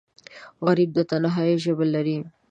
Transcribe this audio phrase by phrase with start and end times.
[0.65, 2.17] غریب د تنهایۍ ژبه لري